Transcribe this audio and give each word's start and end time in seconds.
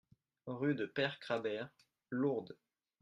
Rue 0.47 0.73
de 0.73 0.87
Peyre 0.87 1.19
Crabère, 1.19 1.69
Lourdes 2.09 2.57